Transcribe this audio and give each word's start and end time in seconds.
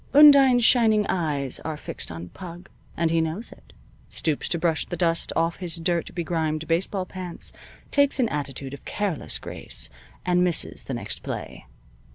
Undine's 0.15 0.65
shining 0.65 1.05
eyes 1.09 1.59
are 1.59 1.77
fixed 1.77 2.09
on 2.11 2.29
"Pug," 2.29 2.69
and 2.97 3.11
he 3.11 3.21
knows 3.21 3.51
it, 3.51 3.71
stoops 4.09 4.49
to 4.49 4.57
brush 4.57 4.83
the 4.87 4.97
dust 4.97 5.31
off 5.35 5.57
his 5.57 5.75
dirt 5.77 6.15
begrimed 6.15 6.67
baseball 6.67 7.05
pants, 7.05 7.53
takes 7.91 8.17
an 8.19 8.27
attitude 8.29 8.73
of 8.73 8.83
careless 8.83 9.37
grace 9.37 9.91
and 10.25 10.43
misses 10.43 10.85
the 10.85 10.95
next 10.95 11.21
play. 11.21 11.67